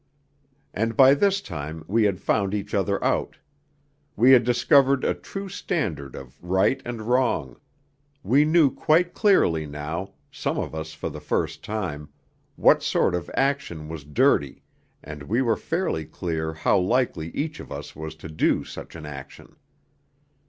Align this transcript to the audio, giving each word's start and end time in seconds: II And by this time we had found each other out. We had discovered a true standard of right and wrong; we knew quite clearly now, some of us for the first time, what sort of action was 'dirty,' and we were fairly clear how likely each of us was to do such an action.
II 0.43 0.47
And 0.73 0.97
by 0.97 1.13
this 1.13 1.41
time 1.41 1.85
we 1.87 2.05
had 2.05 2.19
found 2.19 2.55
each 2.55 2.73
other 2.73 3.03
out. 3.03 3.37
We 4.15 4.31
had 4.31 4.43
discovered 4.43 5.03
a 5.03 5.13
true 5.13 5.47
standard 5.47 6.15
of 6.15 6.43
right 6.43 6.81
and 6.83 7.03
wrong; 7.03 7.57
we 8.23 8.43
knew 8.43 8.71
quite 8.71 9.13
clearly 9.13 9.67
now, 9.67 10.13
some 10.31 10.57
of 10.57 10.73
us 10.73 10.93
for 10.95 11.11
the 11.11 11.21
first 11.21 11.63
time, 11.63 12.09
what 12.55 12.81
sort 12.81 13.13
of 13.13 13.29
action 13.35 13.89
was 13.89 14.03
'dirty,' 14.03 14.63
and 15.03 15.21
we 15.21 15.39
were 15.43 15.55
fairly 15.55 16.05
clear 16.05 16.51
how 16.53 16.79
likely 16.79 17.29
each 17.35 17.59
of 17.59 17.71
us 17.71 17.95
was 17.95 18.15
to 18.15 18.27
do 18.27 18.63
such 18.63 18.95
an 18.95 19.05
action. 19.05 19.55